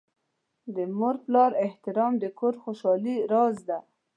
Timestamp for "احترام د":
1.65-2.25